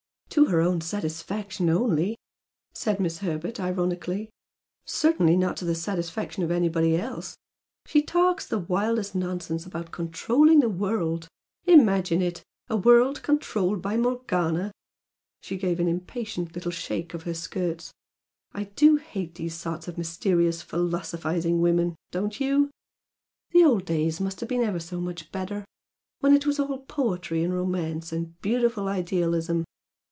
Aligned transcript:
"To 0.35 0.45
her 0.45 0.61
own 0.61 0.79
satisfaction 0.79 1.69
only" 1.69 2.17
said 2.73 3.01
Miss 3.01 3.17
Herbert, 3.17 3.59
ironically, 3.59 4.29
"Certainly 4.85 5.35
not 5.35 5.57
to 5.57 5.65
the 5.65 5.75
satisfaction 5.75 6.41
of 6.41 6.49
anybody 6.49 6.95
else! 6.95 7.35
She 7.85 8.01
talks 8.01 8.47
the 8.47 8.57
wildest 8.57 9.13
nonsense 9.13 9.65
about 9.65 9.91
controlling 9.91 10.61
the 10.61 10.69
world! 10.69 11.27
Imagine 11.65 12.21
it! 12.21 12.43
A 12.69 12.77
world 12.77 13.21
controlled 13.23 13.81
by 13.81 13.97
Morgana!" 13.97 14.71
She 15.41 15.57
gave 15.57 15.81
an 15.81 15.89
impatient 15.89 16.55
little 16.55 16.71
shake 16.71 17.13
of 17.13 17.23
her 17.23 17.33
skirts. 17.33 17.91
"I 18.53 18.63
do 18.63 18.95
hate 18.95 19.35
these 19.35 19.53
sorts 19.55 19.89
of 19.89 19.97
mysterious, 19.97 20.61
philosophising 20.61 21.59
women, 21.59 21.97
don't 22.09 22.39
you? 22.39 22.71
The 23.49 23.65
old 23.65 23.83
days 23.83 24.21
must 24.21 24.39
have 24.39 24.47
been 24.47 24.63
ever 24.63 24.79
so 24.79 25.01
much 25.01 25.29
better! 25.33 25.65
When 26.21 26.33
it 26.33 26.45
was 26.45 26.57
all 26.57 26.77
poetry 26.83 27.43
and 27.43 27.53
romance 27.53 28.13
and 28.13 28.39
beautiful 28.41 28.87
idealism! 28.87 29.65